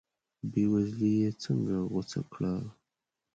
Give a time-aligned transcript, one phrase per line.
[0.51, 2.53] بې وزلي یې څنګه غوڅه کړه.